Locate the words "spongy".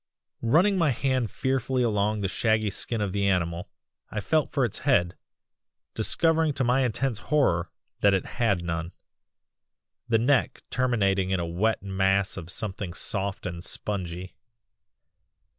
13.63-14.35